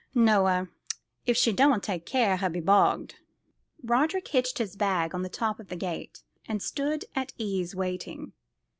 "Noa. 0.15 0.67
If 1.27 1.37
she 1.37 1.53
doant 1.53 1.83
take 1.83 2.07
care 2.07 2.37
her'll 2.37 2.49
be 2.51 2.59
bogged." 2.59 3.17
Roderick 3.83 4.29
hitched 4.29 4.57
his 4.57 4.75
bag 4.75 5.13
on 5.13 5.21
to 5.21 5.25
the 5.29 5.35
top 5.35 5.59
of 5.59 5.67
the 5.67 5.75
gate, 5.75 6.23
and 6.47 6.59
stood 6.59 7.05
at 7.15 7.33
ease 7.37 7.75
waiting. 7.75 8.33